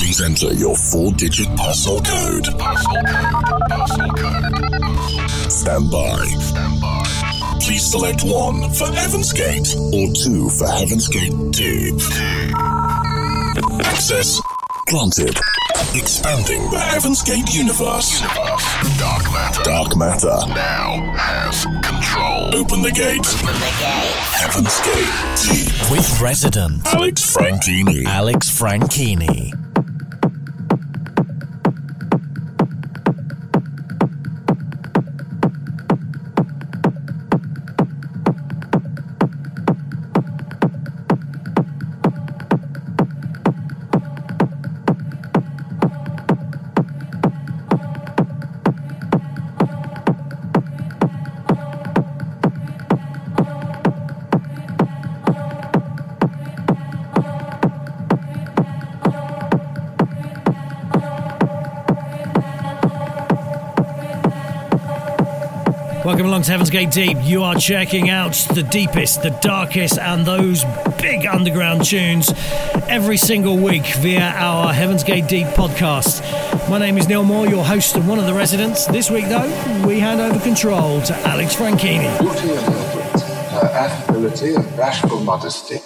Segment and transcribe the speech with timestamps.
[0.00, 2.46] Please enter your four-digit parcel code.
[2.58, 3.68] Parcel code.
[3.68, 5.30] Parcel code.
[5.52, 6.24] Stand by.
[6.40, 7.58] Stand by.
[7.60, 12.00] Please select one for Heaven's Gate or two for Heaven's Gate Deep.
[13.84, 14.40] Access
[14.88, 15.36] granted.
[15.94, 18.22] Expanding the Heaven's Gate universe.
[18.22, 18.98] universe.
[18.98, 19.62] Dark matter.
[19.64, 20.36] Dark matter.
[20.48, 22.54] Now has control.
[22.56, 23.20] Open the gate.
[23.20, 24.16] Open the gate.
[24.40, 25.12] Heaven's Gate
[25.44, 25.90] Deep.
[25.90, 28.06] With resident Alex Franchini.
[28.06, 29.69] Alex Franchini.
[66.44, 67.18] To Heaven's Gate Deep.
[67.20, 70.64] You are checking out the deepest, the darkest, and those
[70.98, 72.32] big underground tunes
[72.88, 76.20] every single week via our Heaven's Gate Deep podcast.
[76.70, 78.86] My name is Neil Moore, your host and one of the residents.
[78.86, 82.18] This week, though, we hand over control to Alex Franchini.
[82.20, 85.80] Beauty and affability and bashful modesty.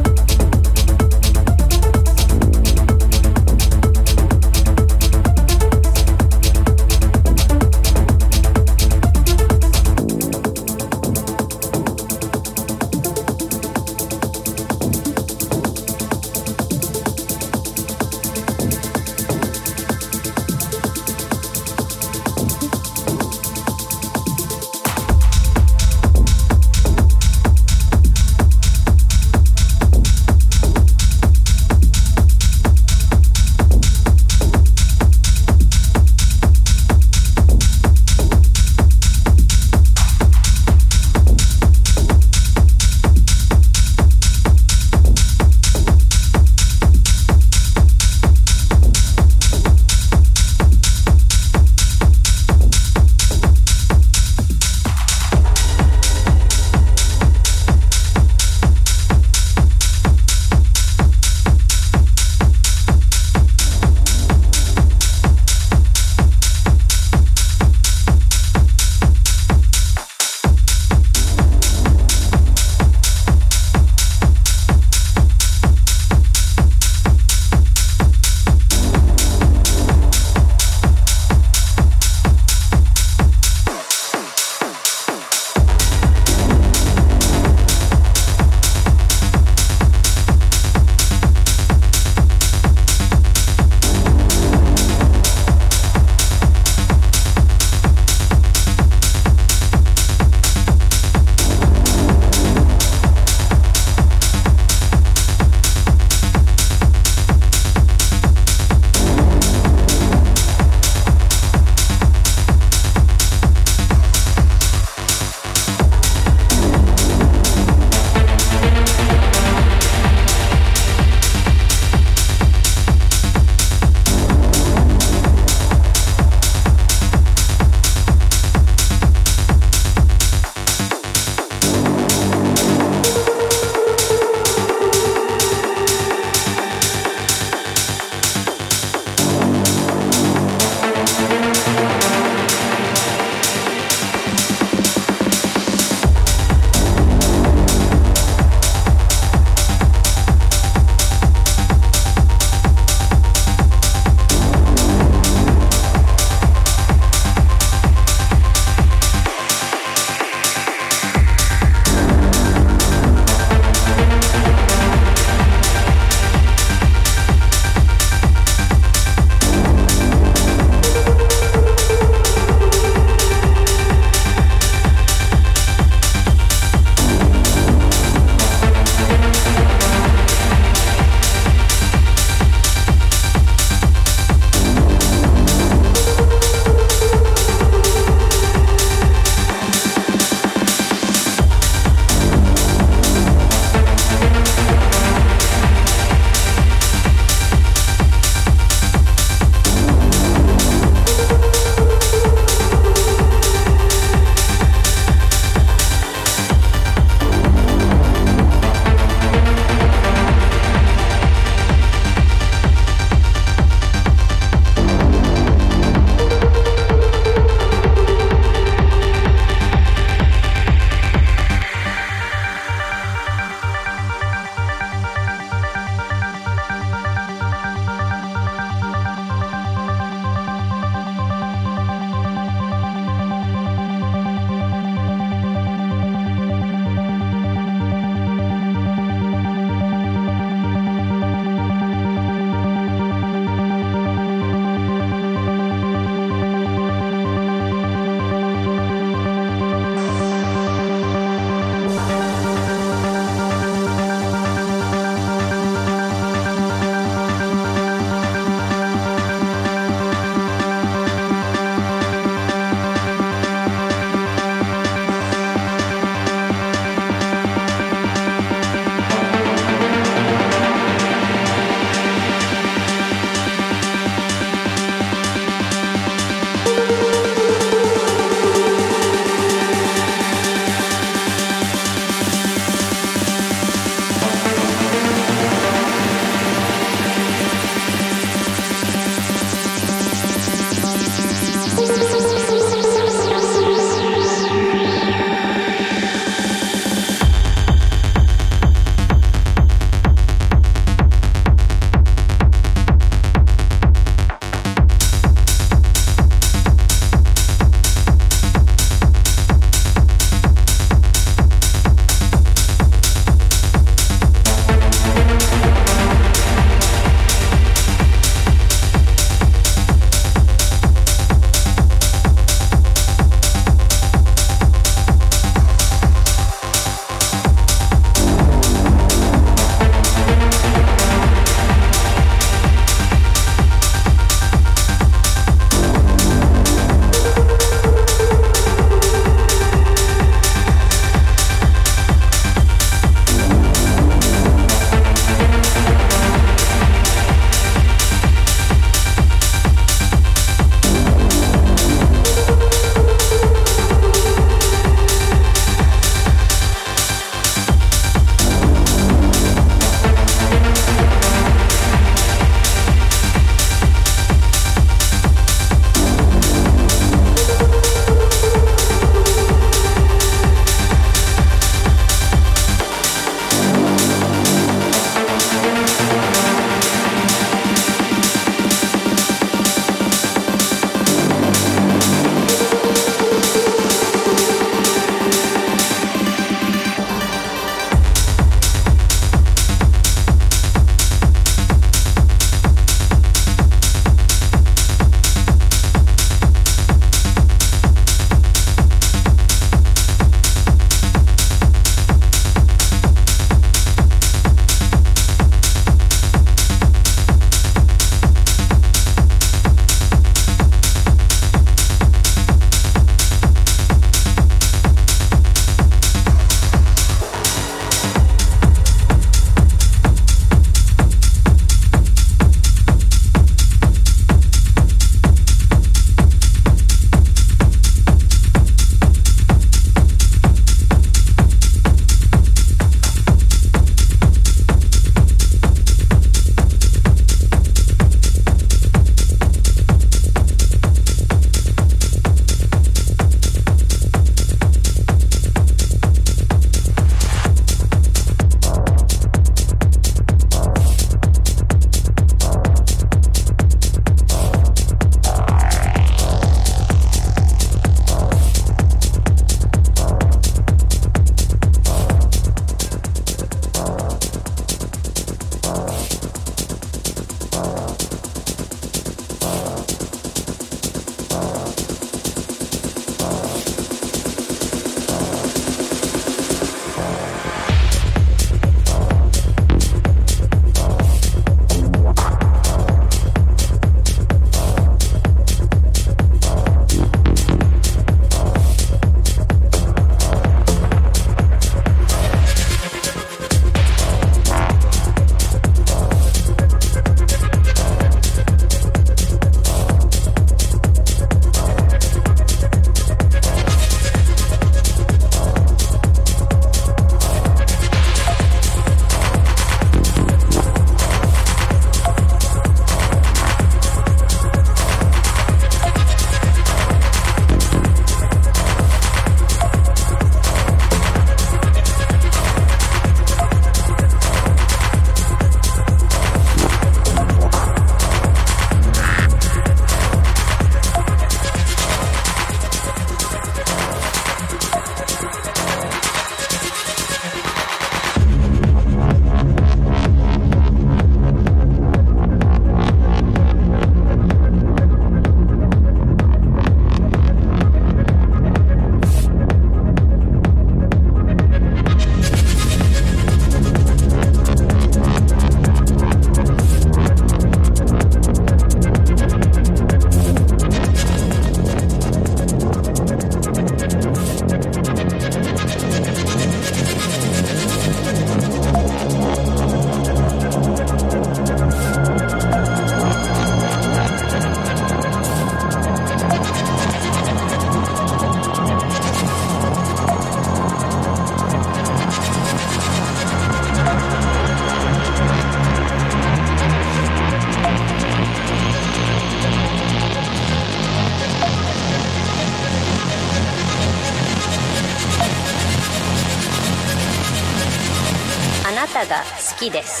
[599.61, 600.00] きです。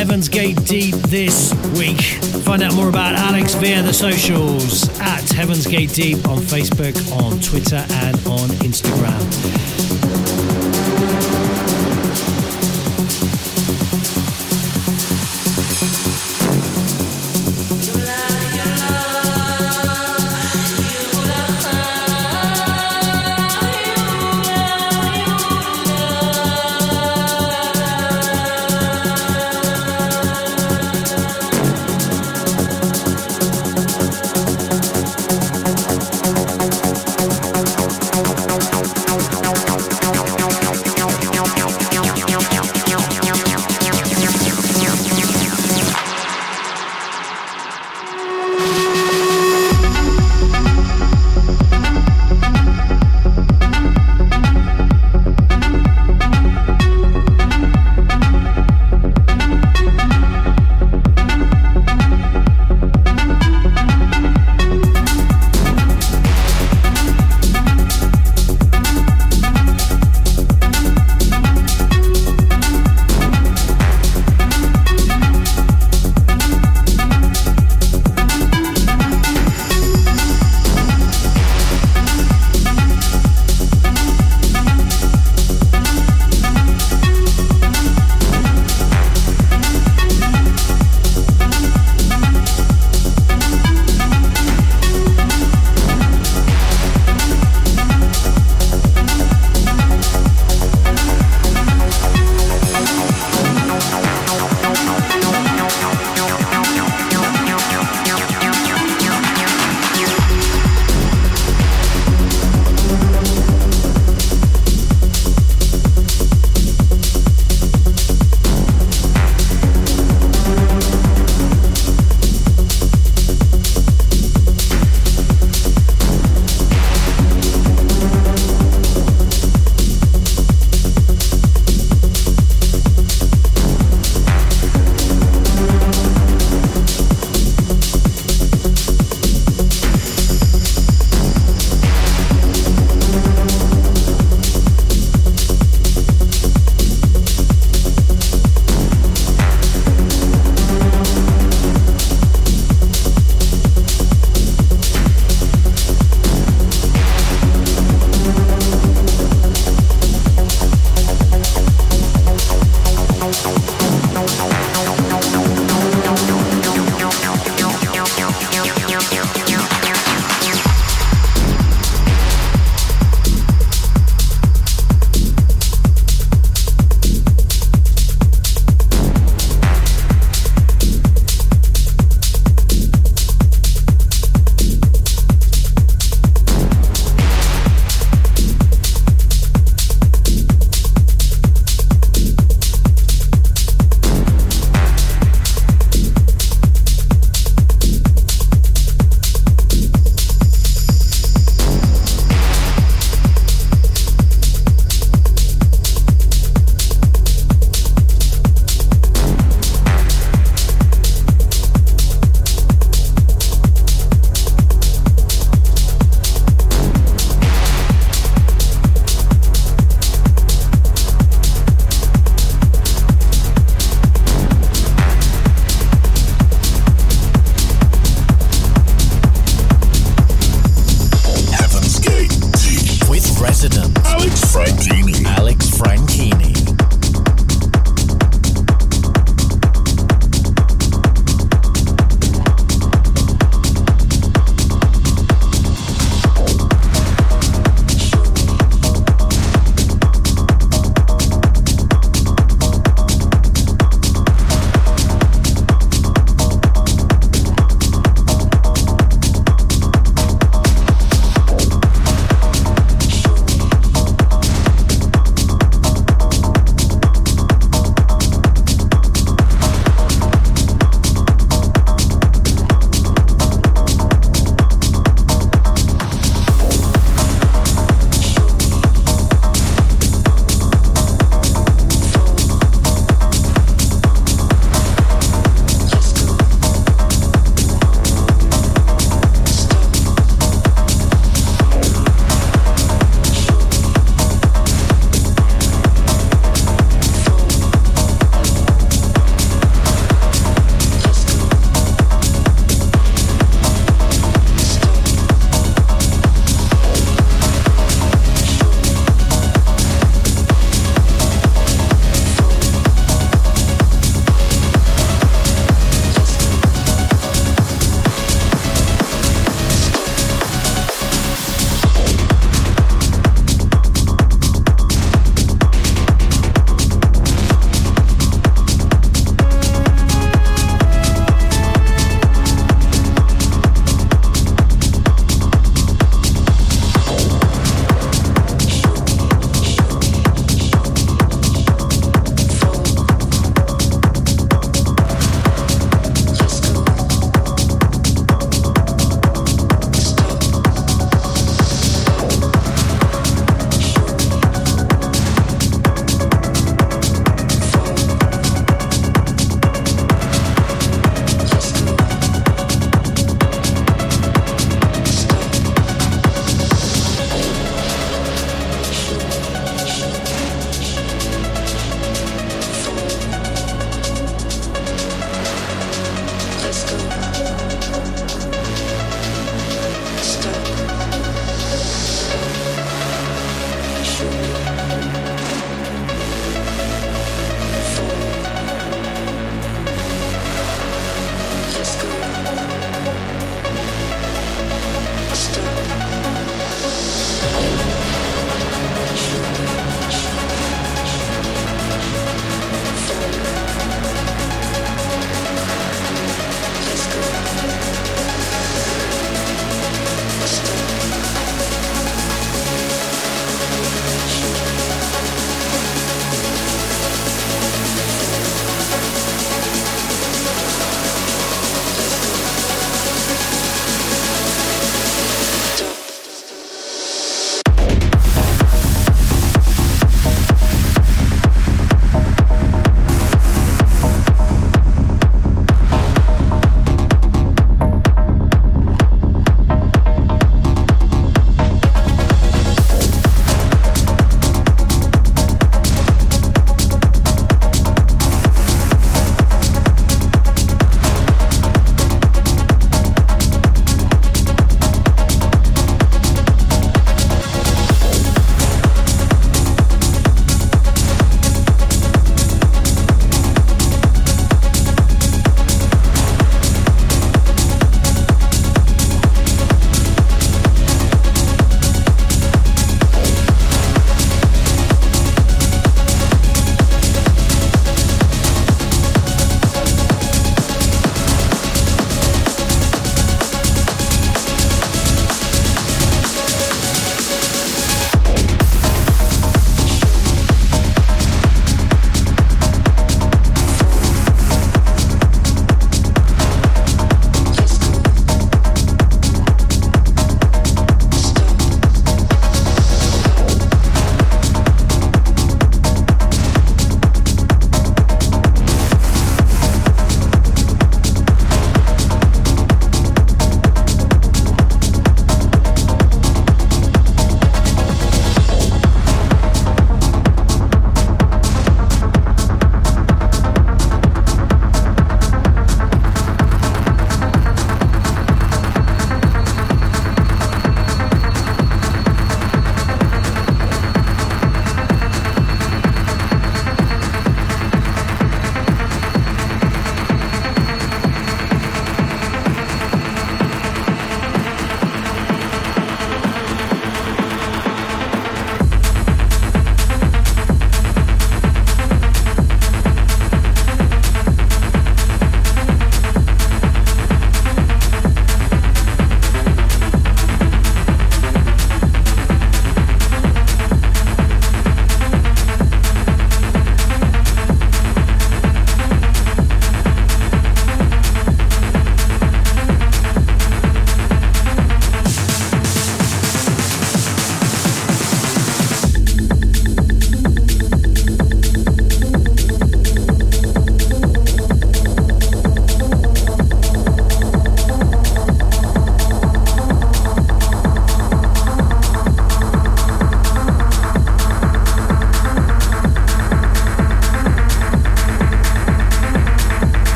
[0.00, 2.00] Heaven's Gate Deep this week.
[2.42, 7.38] Find out more about Alex via the socials at Heaven's Gate Deep on Facebook, on
[7.40, 9.59] Twitter, and on Instagram.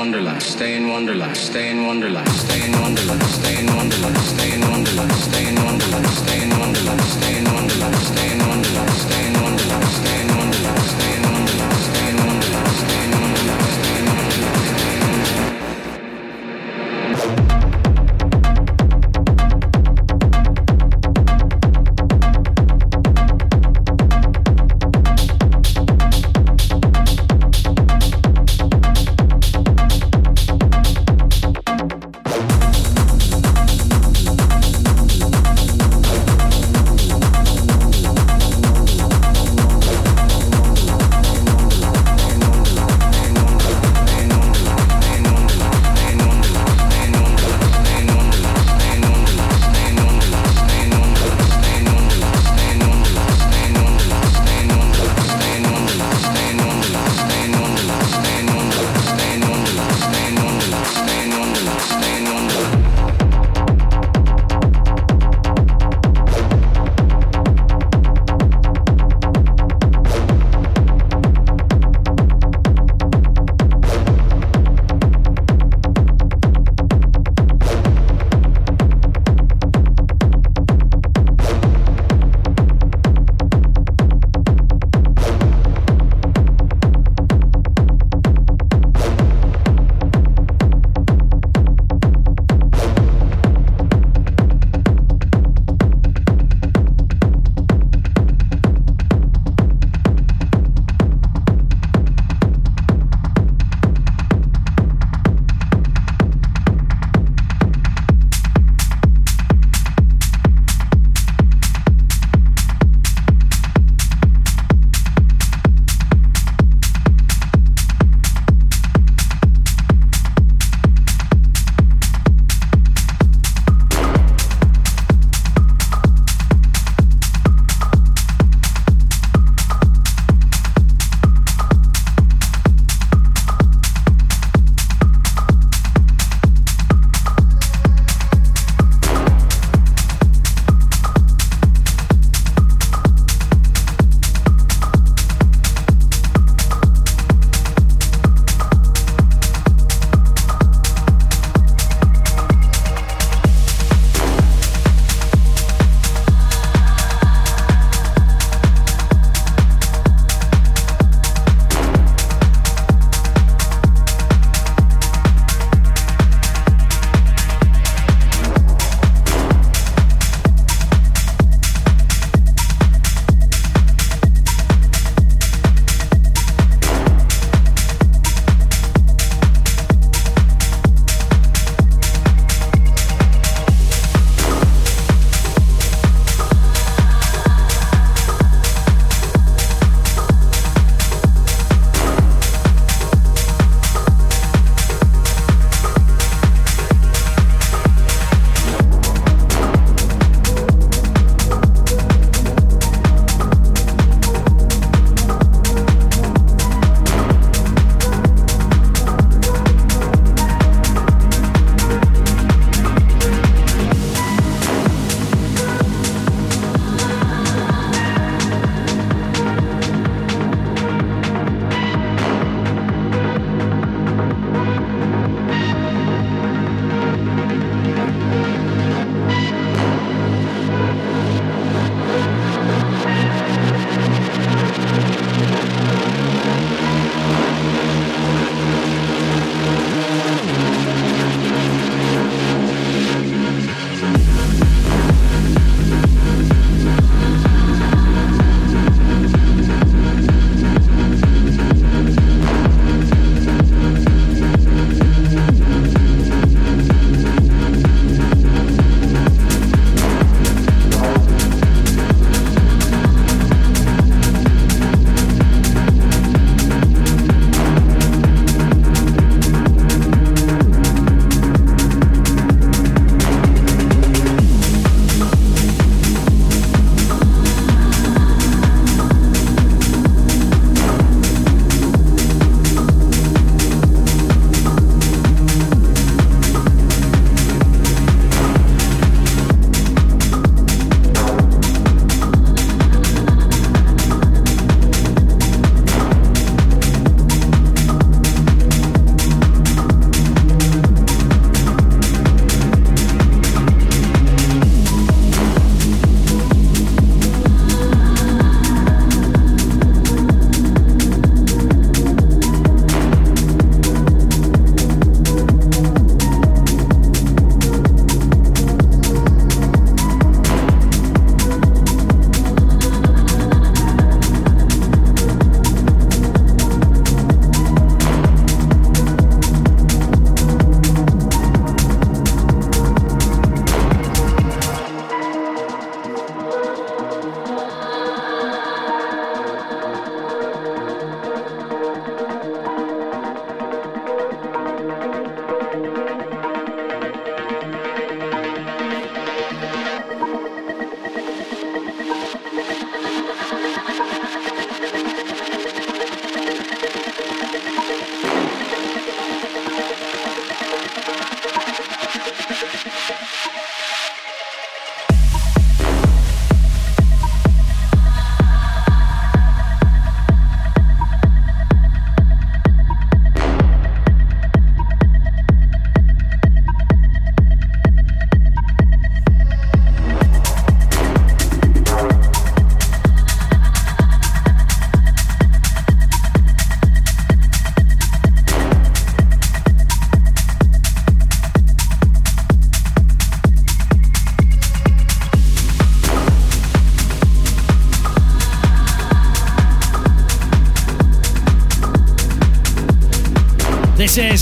[0.00, 4.60] Wonderland, stay in wonderland, stay in wonderland, stay in wonderland, stay in wonderland, stay in
[4.70, 9.32] wonderland, stay in wonderland, stay in wonderland, stay in wonderland, stay in wonderland, stay in
[9.34, 9.49] wonderland,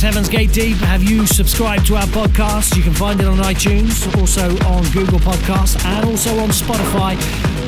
[0.08, 0.78] Heaven's Gate Deep.
[0.78, 2.74] Have you subscribed to our podcast?
[2.74, 7.14] You can find it on iTunes, also on Google Podcasts, and also on Spotify.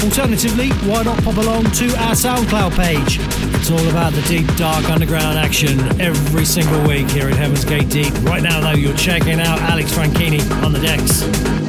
[0.03, 3.19] Alternatively, why not pop along to our SoundCloud page?
[3.57, 7.91] It's all about the deep, dark underground action every single week here at Heaven's Gate
[7.91, 8.15] Deep.
[8.23, 11.60] Right now, though, you're checking out Alex Franchini on the decks.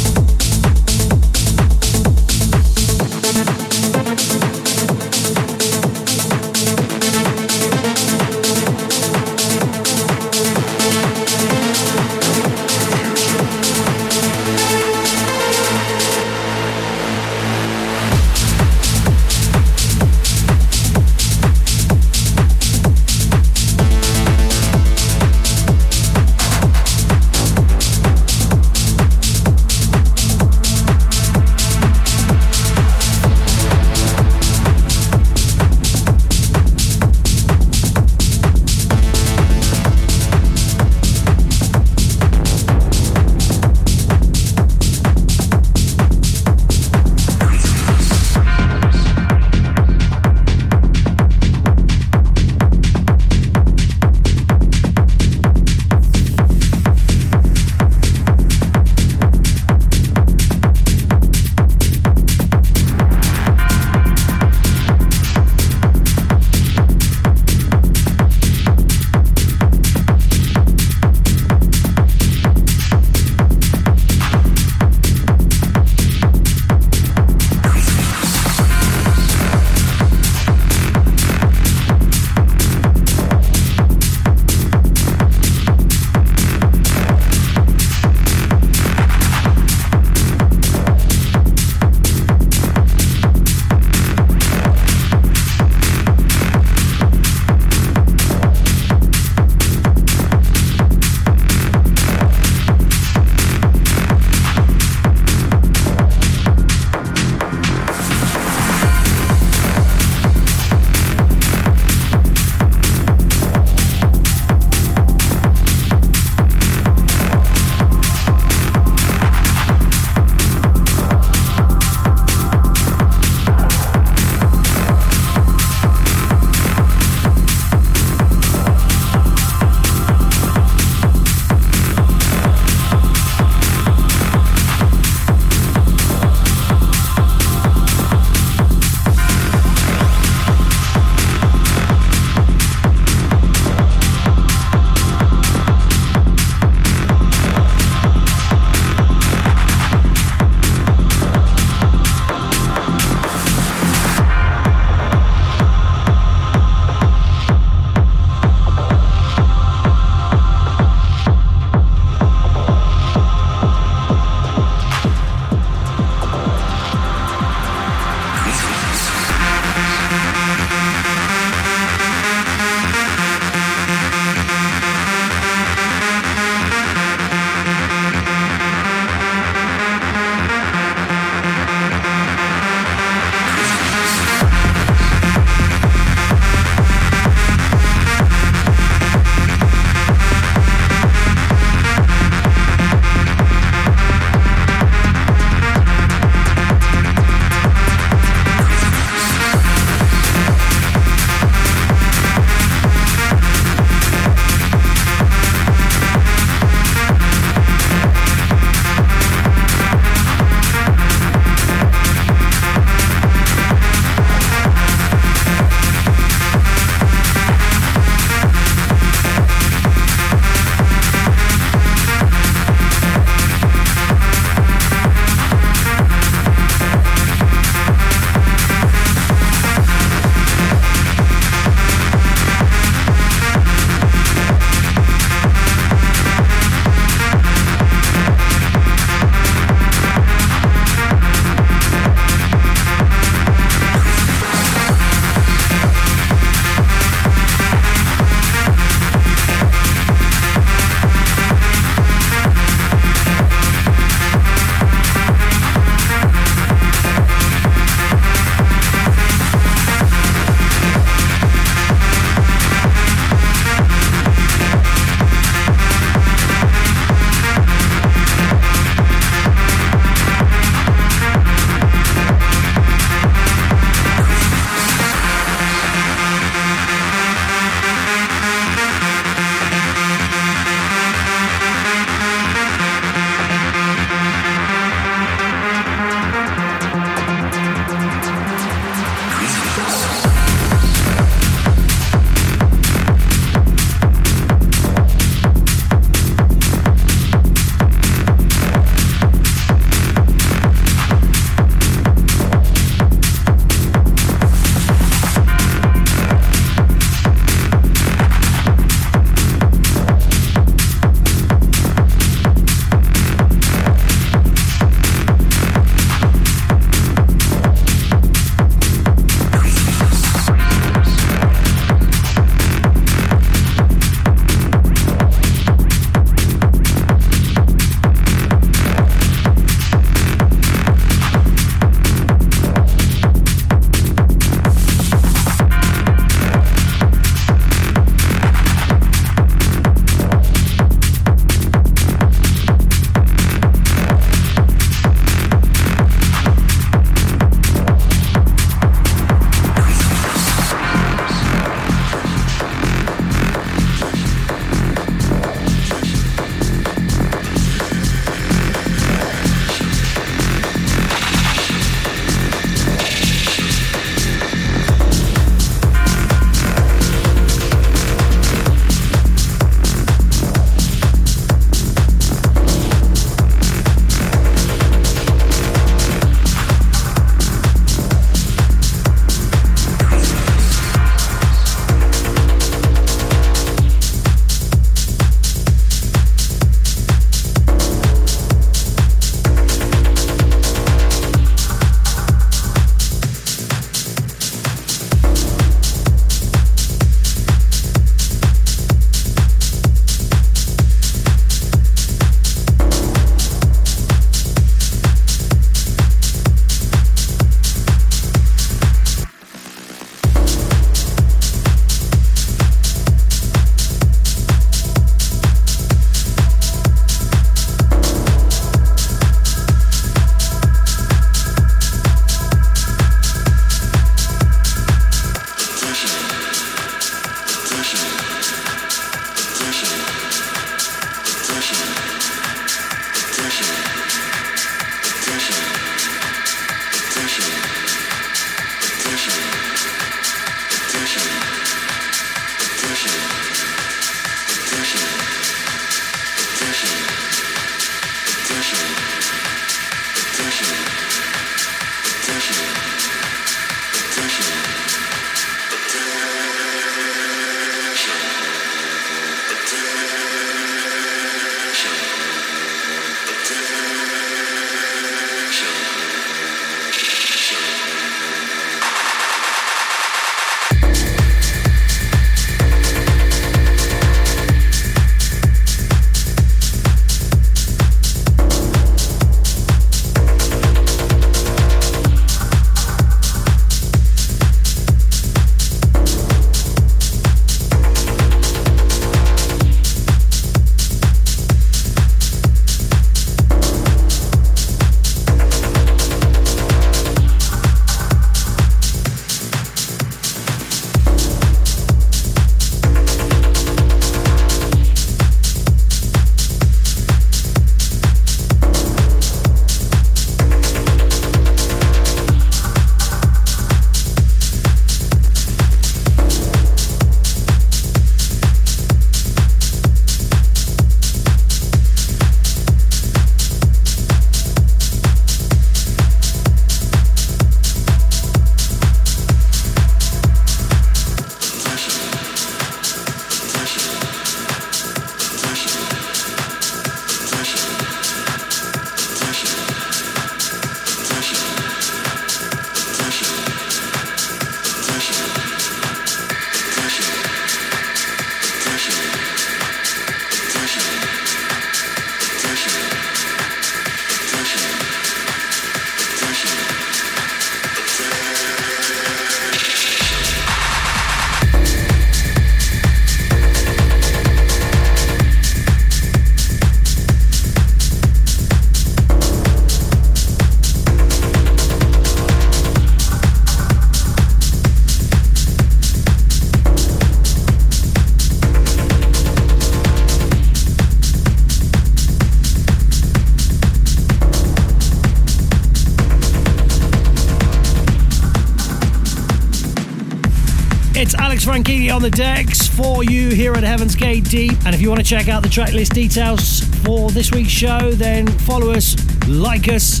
[591.50, 594.52] Frankie on the decks for you here at Heaven's Gate Deep.
[594.64, 598.28] And if you want to check out the tracklist details for this week's show, then
[598.28, 598.94] follow us,
[599.26, 600.00] like us,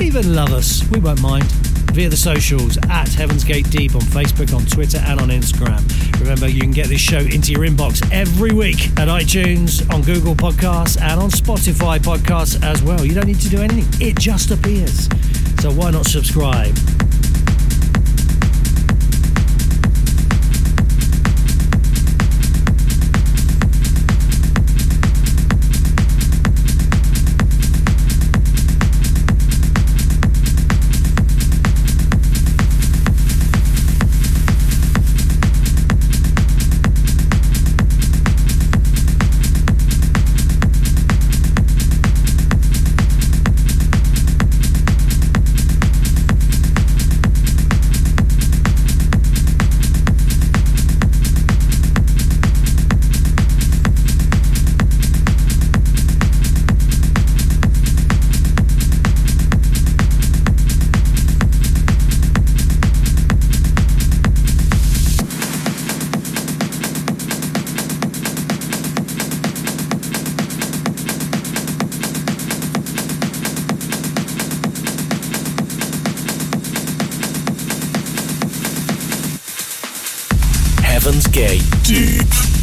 [0.00, 0.88] even love us.
[0.90, 1.50] We won't mind.
[1.90, 5.82] Via the socials at Heaven's Gate Deep on Facebook, on Twitter, and on Instagram.
[6.20, 10.36] Remember, you can get this show into your inbox every week at iTunes, on Google
[10.36, 13.04] Podcasts, and on Spotify Podcasts as well.
[13.04, 15.08] You don't need to do anything, it just appears.
[15.60, 16.76] So why not subscribe?
[81.06, 81.62] Heaven's Gate.
[81.84, 82.55] Deep.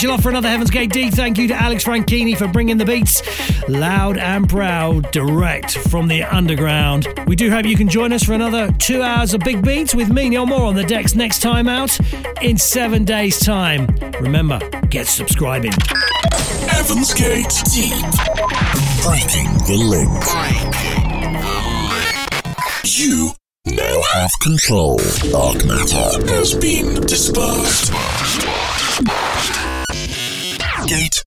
[0.00, 1.10] Special off for another Heaven's Gate D.
[1.10, 3.20] Thank you to Alex Franchini for bringing the beats
[3.68, 7.06] loud and proud, direct from the underground.
[7.26, 10.08] We do hope you can join us for another two hours of big beats with
[10.08, 11.98] me, Neil Moore, on the decks next time out
[12.40, 13.88] in seven days' time.
[14.22, 14.58] Remember,
[14.88, 15.72] get subscribing.
[16.66, 17.92] Heaven's Gate Deep.
[19.04, 20.24] Breaking the link.
[22.86, 23.32] You
[23.66, 24.96] now have control.
[25.30, 27.92] Dark matter has been dispersed.
[30.90, 31.19] Closing.